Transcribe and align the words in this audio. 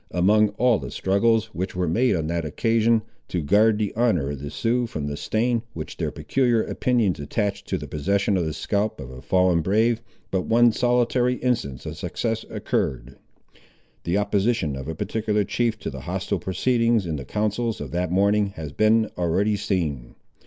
Among 0.09 0.49
all 0.57 0.79
the 0.79 0.89
struggles, 0.89 1.53
which 1.53 1.75
were 1.75 1.87
made 1.87 2.15
on 2.15 2.25
that 2.25 2.43
occasion, 2.43 3.03
to 3.27 3.39
guard 3.39 3.77
the 3.77 3.95
honour 3.95 4.31
of 4.31 4.39
the 4.39 4.49
Siouxes 4.49 4.89
from 4.89 5.05
the 5.05 5.15
stain 5.15 5.61
which 5.73 5.97
their 5.97 6.09
peculiar 6.09 6.63
opinions 6.63 7.19
attached 7.19 7.67
to 7.67 7.77
the 7.77 7.87
possession 7.87 8.35
of 8.35 8.43
the 8.43 8.51
scalp 8.53 8.99
of 8.99 9.11
a 9.11 9.21
fallen 9.21 9.61
brave, 9.61 10.01
but 10.31 10.47
one 10.47 10.71
solitary 10.71 11.35
instance 11.35 11.85
of 11.85 11.97
success 11.97 12.43
occurred. 12.49 13.17
The 14.03 14.17
opposition 14.17 14.75
of 14.75 14.87
a 14.87 14.95
particular 14.95 15.43
chief 15.43 15.77
to 15.81 15.91
the 15.91 16.01
hostile 16.01 16.39
proceedings 16.39 17.05
in 17.05 17.17
the 17.17 17.23
councils 17.23 17.79
of 17.79 17.91
that 17.91 18.09
morning 18.11 18.47
has 18.55 18.71
been 18.71 19.07
already 19.19 19.55
seen. 19.55 20.15